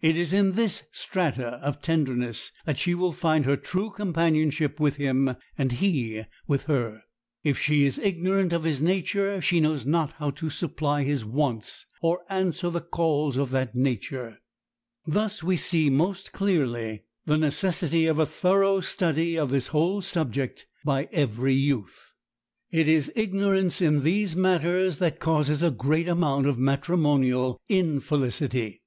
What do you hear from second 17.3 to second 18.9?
necessity of a thorough